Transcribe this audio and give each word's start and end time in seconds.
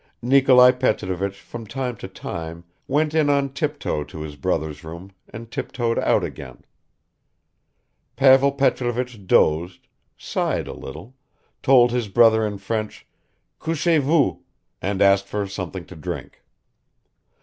Nikolai 0.23 0.71
Petrovich 0.71 1.35
from 1.39 1.67
time 1.67 1.95
to 1.97 2.07
time 2.07 2.63
went 2.87 3.13
in 3.13 3.29
on 3.29 3.49
tiptoe 3.53 4.03
to 4.05 4.21
his 4.21 4.35
brother's 4.35 4.83
room 4.83 5.11
and 5.29 5.51
tiptoed 5.51 5.99
out 5.99 6.23
again; 6.23 6.65
Pavel 8.15 8.51
Petrovich 8.51 9.27
dozed, 9.27 9.87
sighed 10.17 10.67
a 10.67 10.73
little, 10.73 11.13
told 11.61 11.91
his 11.91 12.07
brother 12.07 12.43
in 12.47 12.57
French 12.57 13.05
"Couchez 13.59 14.01
vous," 14.01 14.39
and 14.81 15.03
asked 15.03 15.27
for 15.27 15.45
something 15.45 15.85
to 15.85 15.95
drink. 15.95 16.41